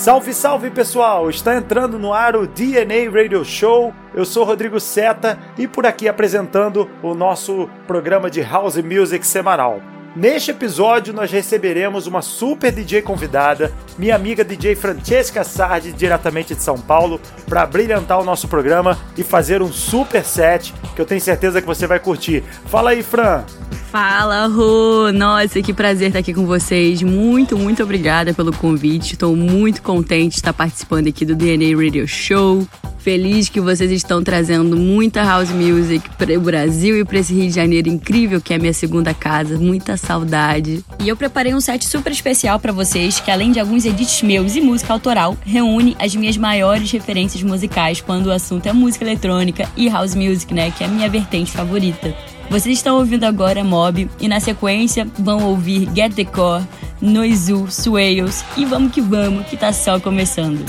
[0.00, 1.28] Salve, salve pessoal!
[1.28, 3.92] Está entrando no ar o DNA Radio Show.
[4.14, 9.78] Eu sou Rodrigo Seta e por aqui apresentando o nosso programa de House Music semanal.
[10.16, 16.62] Neste episódio, nós receberemos uma super DJ convidada, minha amiga DJ Francesca Sardi, diretamente de
[16.62, 21.20] São Paulo, para brilhantar o nosso programa e fazer um super set que eu tenho
[21.20, 22.42] certeza que você vai curtir.
[22.64, 23.44] Fala aí, Fran!
[23.90, 25.10] Fala, Rô!
[25.10, 27.02] Nossa, que prazer estar aqui com vocês.
[27.02, 29.14] Muito, muito obrigada pelo convite.
[29.14, 32.64] Estou muito contente de estar participando aqui do DNA Radio Show.
[32.98, 37.48] Feliz que vocês estão trazendo muita house music para o Brasil e para esse Rio
[37.48, 39.58] de Janeiro incrível que é a minha segunda casa.
[39.58, 40.84] Muita saudade.
[41.00, 44.54] E eu preparei um set super especial para vocês que além de alguns edits meus
[44.54, 49.68] e música autoral, reúne as minhas maiores referências musicais quando o assunto é música eletrônica
[49.76, 52.14] e house music, né, que é a minha vertente favorita.
[52.50, 56.64] Vocês estão ouvindo agora Mob e na sequência vão ouvir Get the Core,
[57.00, 60.66] Noizu, Swales e vamos que vamos, que tá só começando.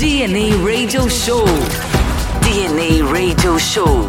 [0.00, 1.44] DNA Radio Show.
[2.42, 4.08] DNA Radio Show.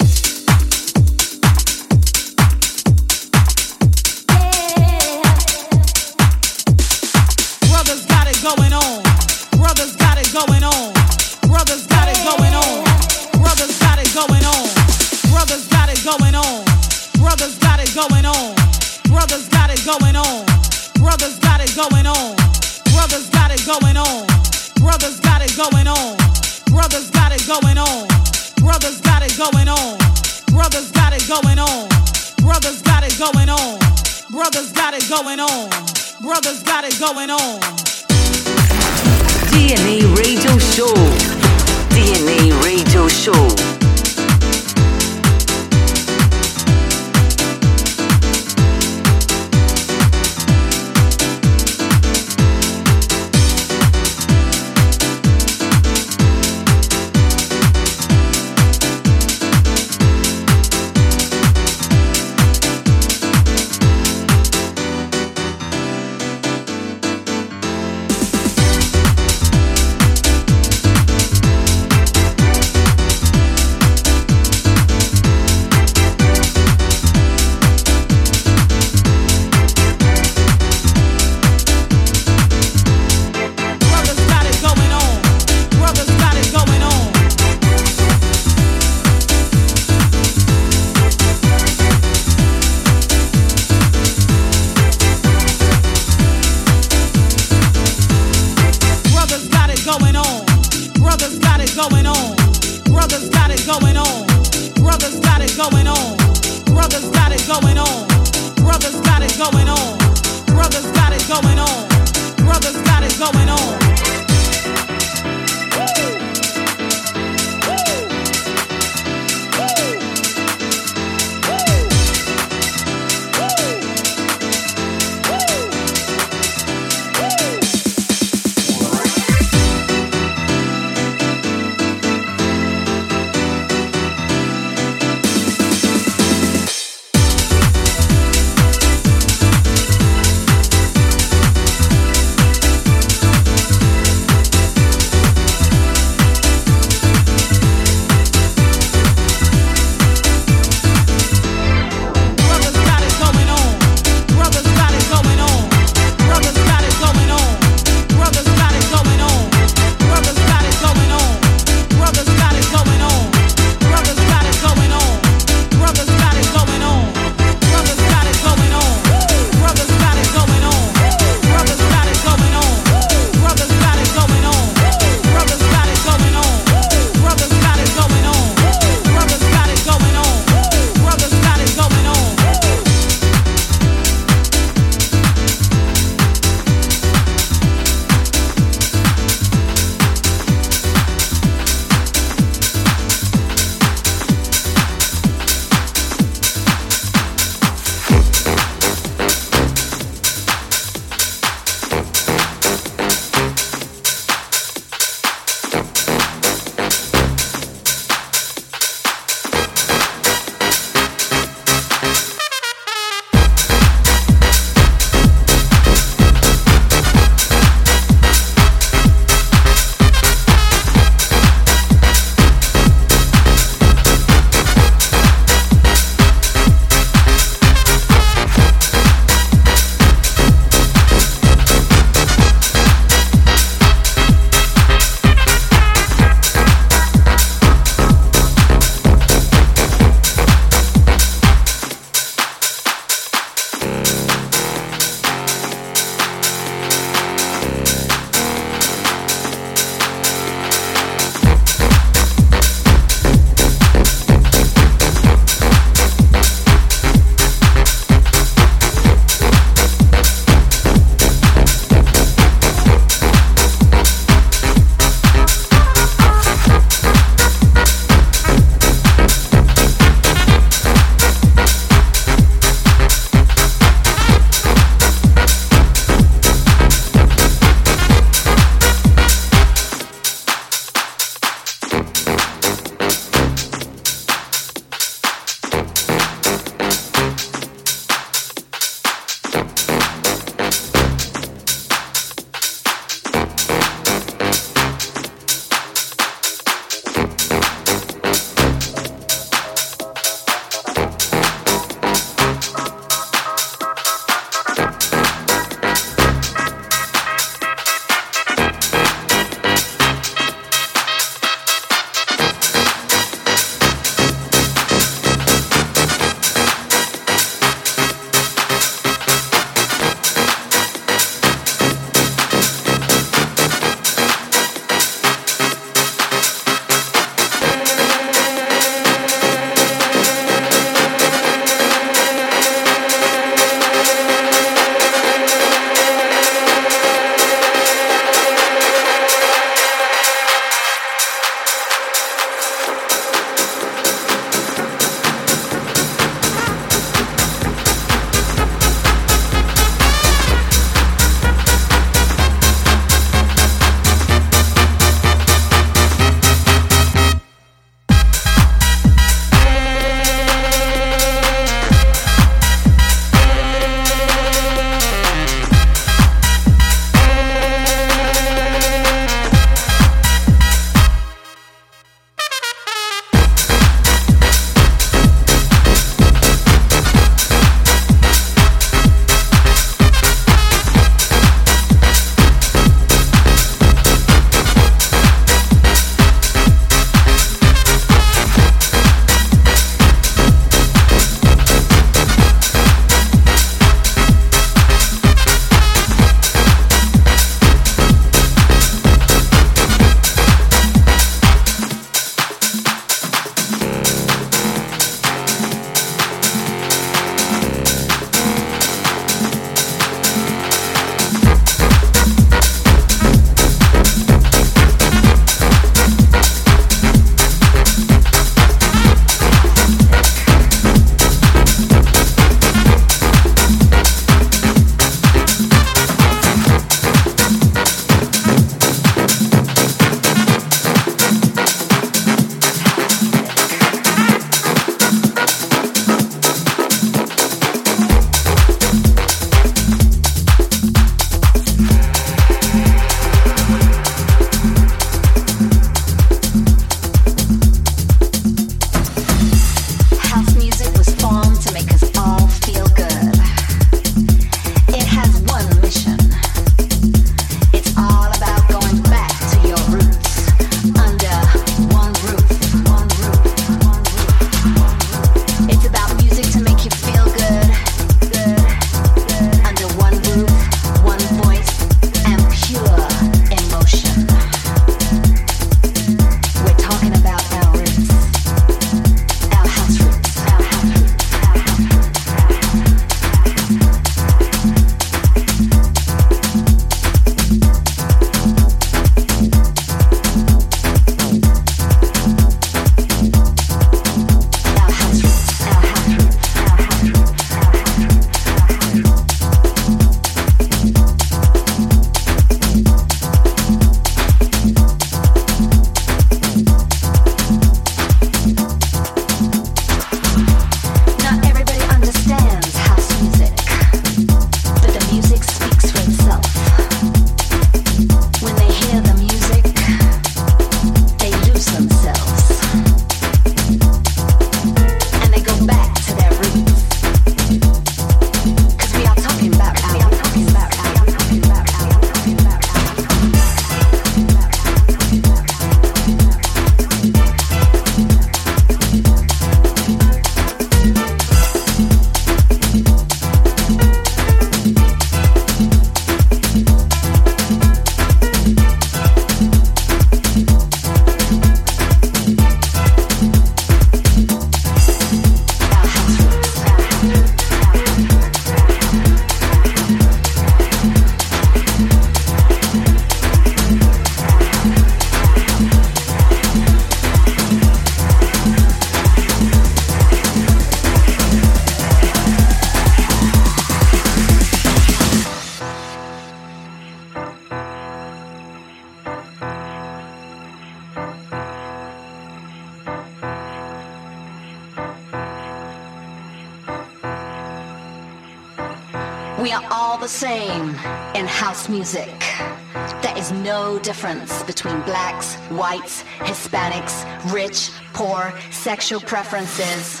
[598.70, 600.00] Sexual preferences.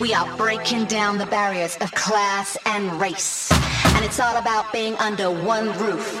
[0.00, 3.48] We are breaking down the barriers of class and race.
[3.94, 6.20] And it's all about being under one roof.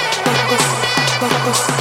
[0.51, 1.71] Focus,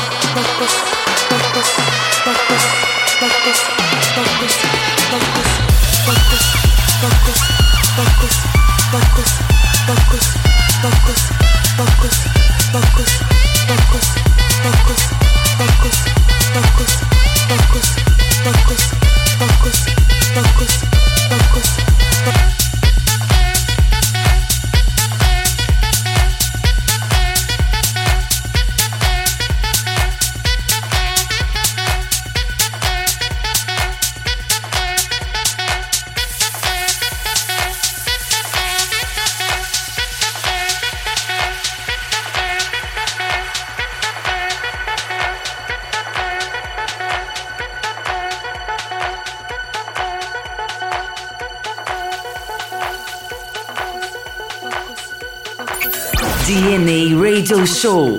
[57.50, 58.16] 又瘦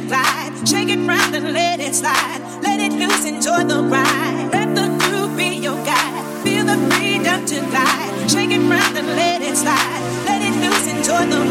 [0.00, 0.68] and glide.
[0.68, 2.40] Shake it round and let it slide.
[2.62, 4.50] Let it loose, enjoy the ride.
[4.52, 6.24] Let the groove be your guide.
[6.42, 8.30] Feel the freedom to glide.
[8.30, 10.02] Shake it round and let it slide.
[10.26, 11.49] Let it loose, enjoy the ride.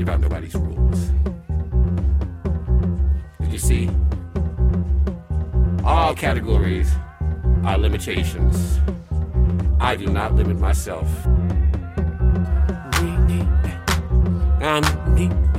[0.00, 1.10] Shit about nobody's rules.
[3.50, 3.90] You see,
[5.84, 6.90] all categories
[7.64, 8.78] are limitations.
[9.80, 11.08] I do not limit myself.
[14.62, 14.82] I'm
[15.16, 15.49] DNA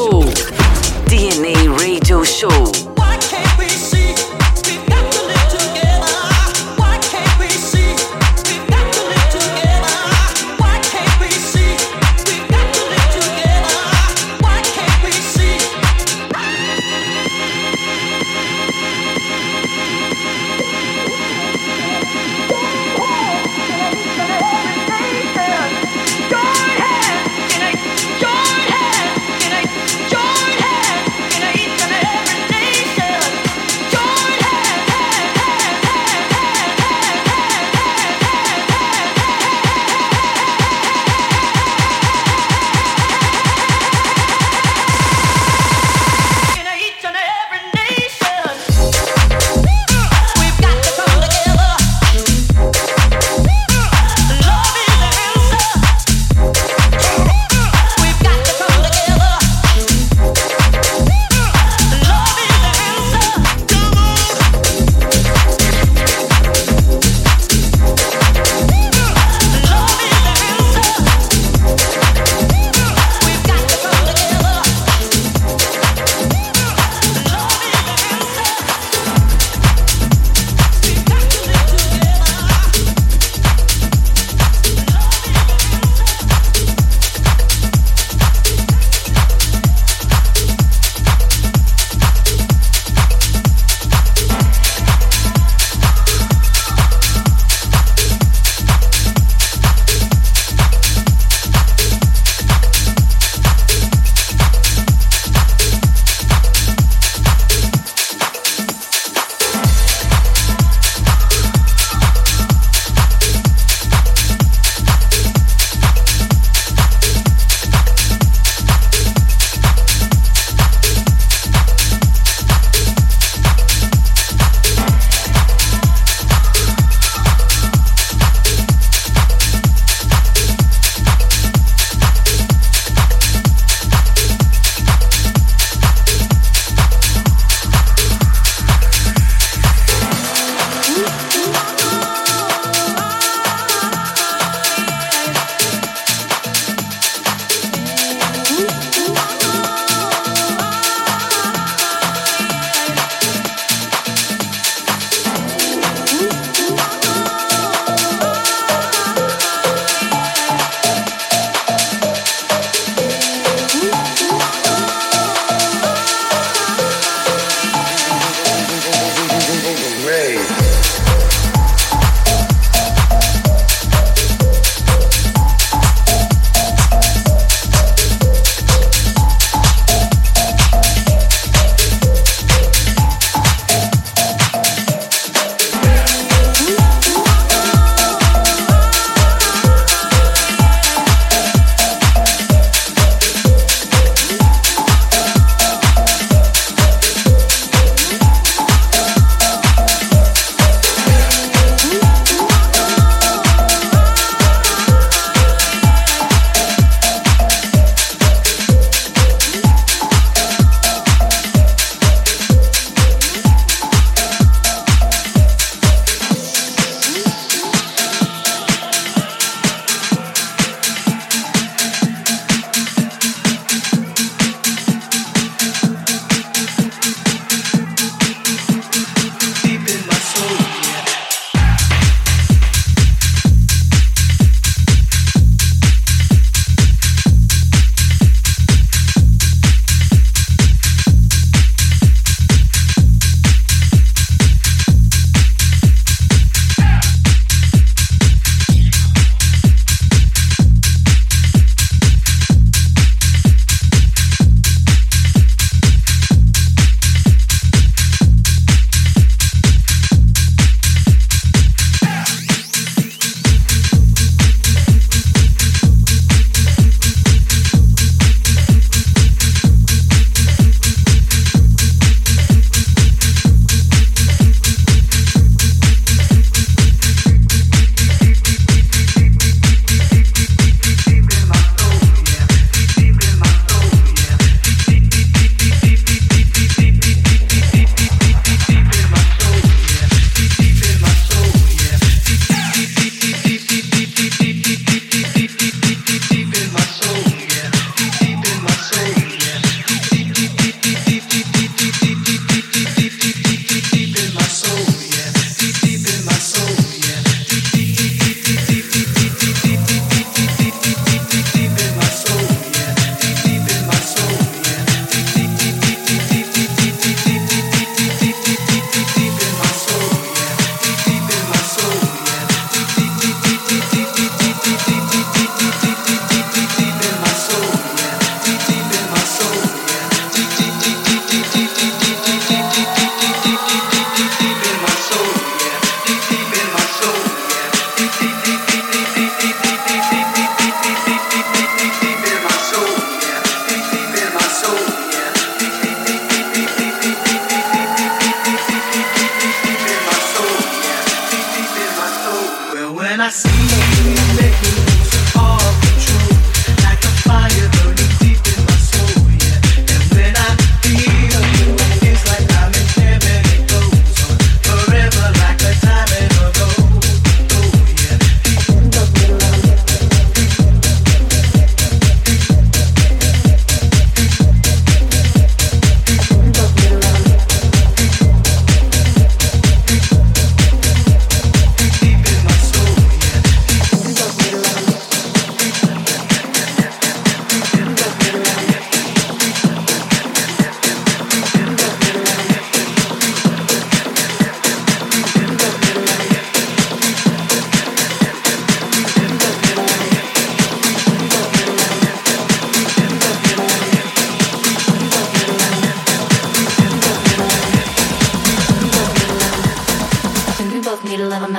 [0.00, 0.22] Show.
[1.08, 2.89] DNA Radio Show.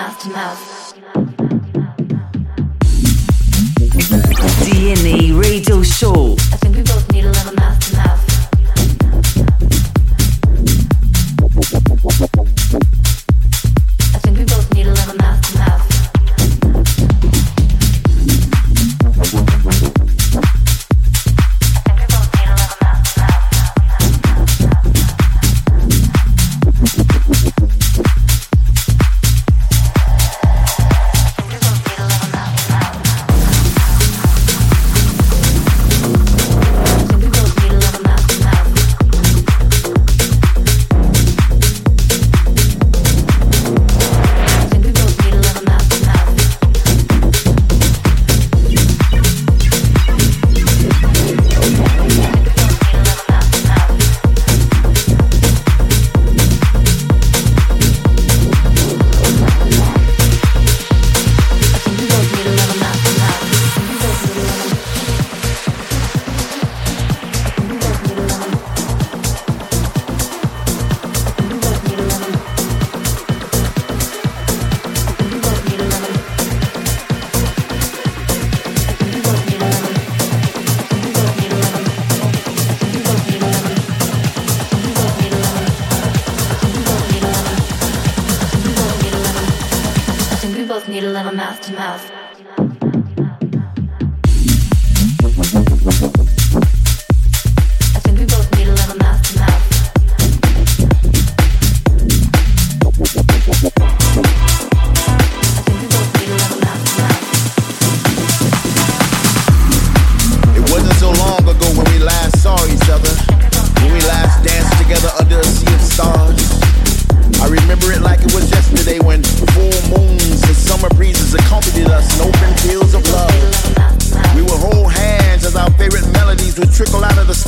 [0.02, 0.72] mouth to mouth.
[5.32, 6.36] Radio Show.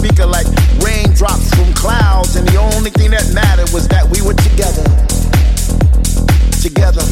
[0.04, 0.48] speaker like
[0.84, 4.84] raindrops from clouds, and the only thing that mattered was that we were together.
[6.62, 7.04] Together.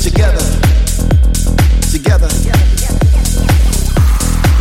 [0.00, 0.40] Together.
[1.92, 2.28] Together.
[2.28, 3.81] together.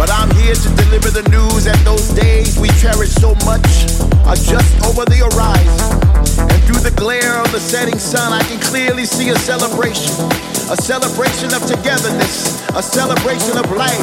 [0.02, 3.86] But I'm here to deliver the news that those days we cherish so much
[4.26, 5.78] are just over the horizon.
[6.41, 10.10] And through the glare of the setting sun, I can clearly see a celebration.
[10.74, 14.02] A celebration of togetherness, a celebration of life.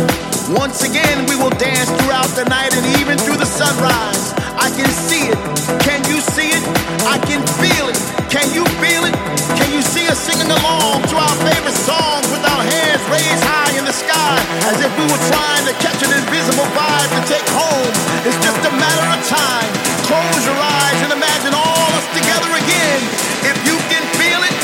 [0.55, 4.31] Once again, we will dance throughout the night and even through the sunrise.
[4.59, 5.39] I can see it.
[5.87, 6.63] Can you see it?
[7.07, 7.99] I can feel it.
[8.27, 9.15] Can you feel it?
[9.55, 13.79] Can you see us singing along to our favorite songs with our hands raised high
[13.79, 14.35] in the sky
[14.67, 17.95] as if we were trying to catch an invisible vibe to take home?
[18.27, 19.71] It's just a matter of time.
[20.11, 23.01] Close your eyes and imagine all us together again.
[23.47, 24.58] If you can feel it,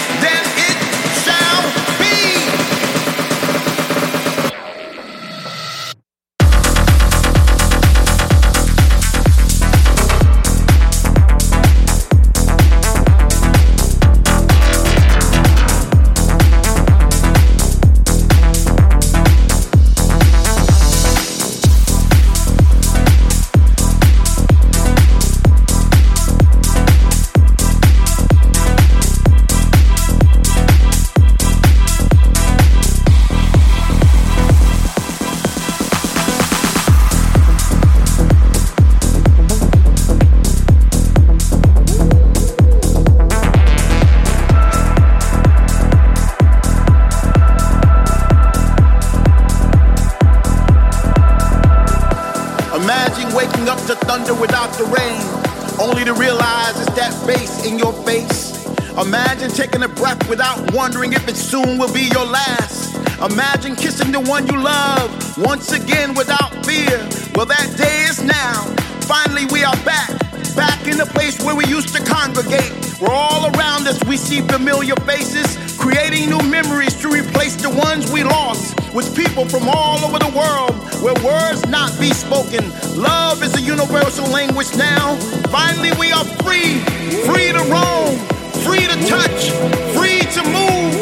[83.04, 85.16] Love is a universal language now.
[85.50, 86.80] Finally, we are free,
[87.28, 88.16] free to roam,
[88.64, 89.50] free to touch,
[89.96, 90.92] free to move,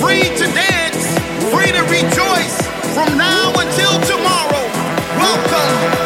[0.00, 1.06] free to dance,
[1.54, 2.58] free to rejoice
[2.94, 4.64] from now until tomorrow.
[5.16, 6.01] Welcome.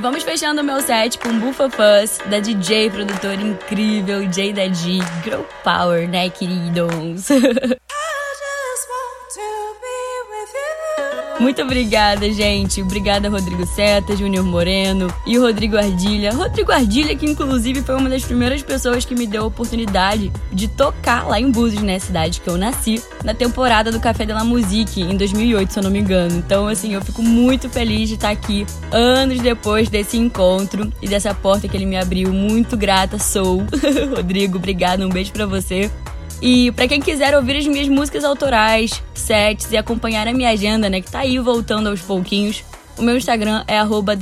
[0.00, 5.00] Vamos fechando o meu set com Bufa Fuzz, da DJ produtora incrível J da G.
[5.62, 7.28] Power, né, queridos?
[11.38, 12.82] Muito obrigada, gente.
[12.82, 16.32] Obrigada, Rodrigo Seta, Júnior Moreno e o Rodrigo Ardilha.
[16.32, 20.68] Rodrigo Ardilha, que inclusive foi uma das primeiras pessoas que me deu a oportunidade de
[20.68, 24.44] tocar lá em Búzios, né, cidade que eu nasci, na temporada do Café de la
[24.44, 26.36] Musique, em 2008, se eu não me engano.
[26.36, 31.34] Então, assim, eu fico muito feliz de estar aqui anos depois desse encontro e dessa
[31.34, 32.32] porta que ele me abriu.
[32.32, 33.62] Muito grata sou.
[34.16, 35.04] Rodrigo, obrigado.
[35.04, 35.90] Um beijo para você.
[36.42, 40.88] E para quem quiser ouvir as minhas músicas autorais, sets e acompanhar a minha agenda,
[40.88, 42.64] né, que tá aí voltando aos pouquinhos,
[42.96, 43.76] o meu Instagram é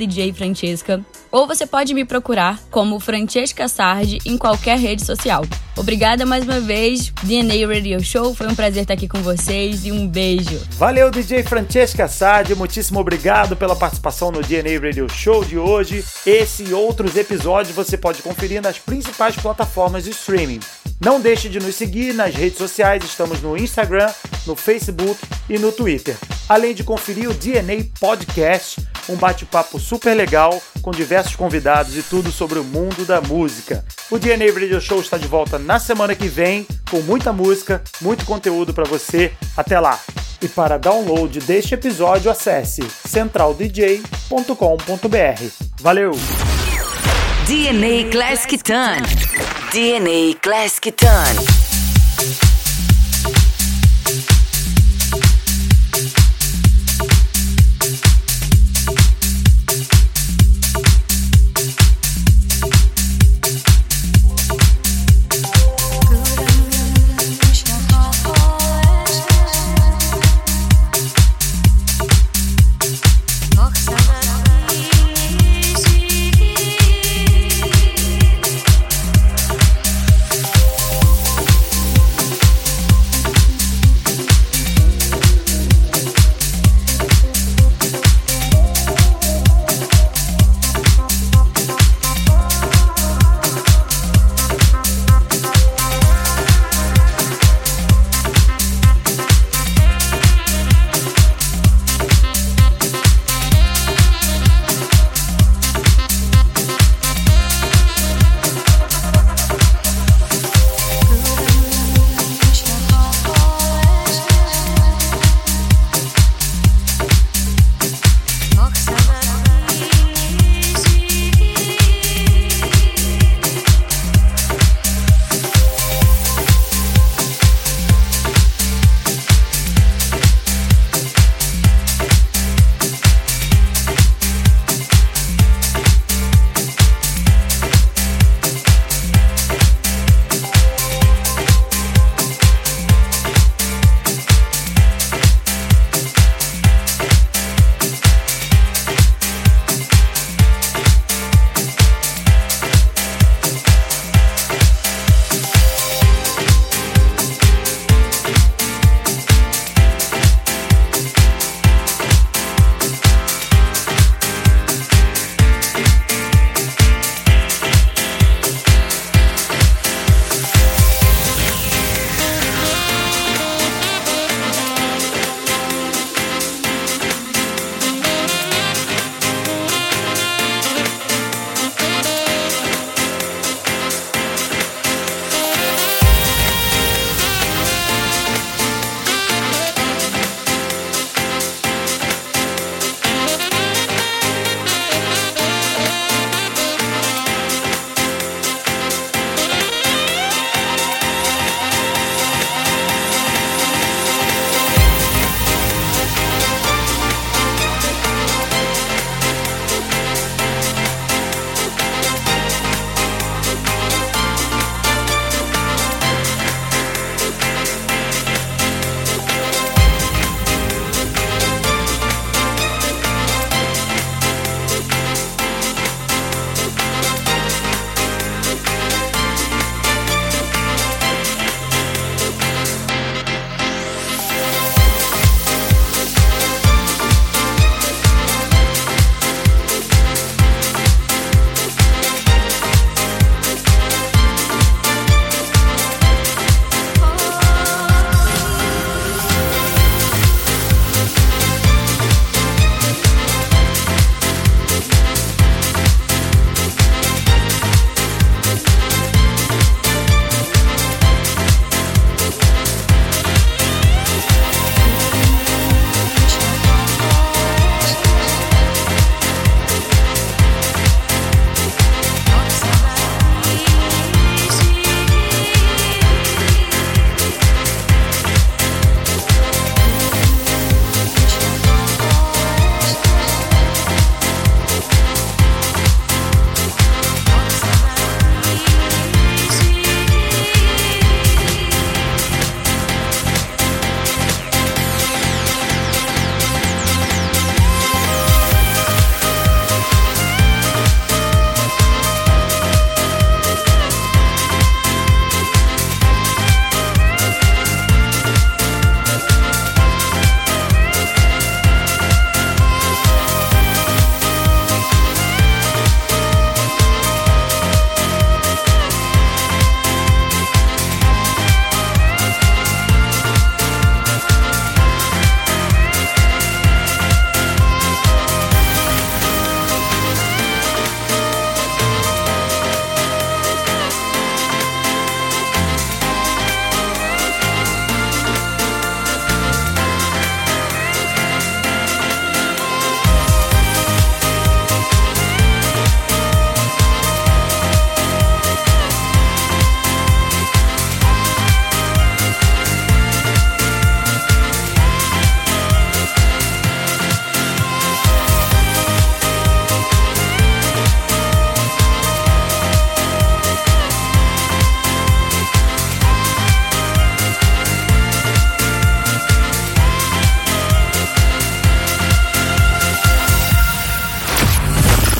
[0.05, 1.01] @djfrancesca
[1.31, 5.43] ou você pode me procurar como Francesca Sardi em qualquer rede social.
[5.75, 9.91] Obrigada mais uma vez, DNA Radio Show, foi um prazer estar aqui com vocês e
[9.91, 10.59] um beijo.
[10.71, 16.03] Valeu, DJ Francesca Sardi, muitíssimo obrigado pela participação no DNA Radio Show de hoje.
[16.25, 20.59] Esse e outros episódios você pode conferir nas principais plataformas de streaming.
[20.99, 24.11] Não deixe de nos seguir nas redes sociais, estamos no Instagram,
[24.45, 25.19] no Facebook
[25.49, 26.15] e no Twitter.
[26.47, 32.31] Além de conferir o DNA Podcast, um bate-papo super legal com diversos convidados e tudo
[32.31, 33.85] sobre o mundo da música.
[34.11, 38.25] O DNA Radio Show está de volta na semana que vem com muita música, muito
[38.25, 39.31] conteúdo para você.
[39.55, 39.99] Até lá!
[40.41, 45.65] E para download deste episódio, acesse centraldj.com.br.
[45.81, 46.11] Valeu!
[47.45, 49.58] DNA Classic Ton.
[49.71, 52.58] DNA Classic Ton.